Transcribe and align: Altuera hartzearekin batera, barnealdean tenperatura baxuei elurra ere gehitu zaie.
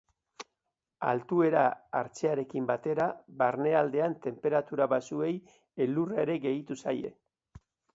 Altuera 1.11 1.65
hartzearekin 1.99 2.67
batera, 2.73 3.09
barnealdean 3.45 4.19
tenperatura 4.27 4.93
baxuei 4.99 5.33
elurra 5.89 6.23
ere 6.29 6.45
gehitu 6.49 6.85
zaie. 6.87 7.19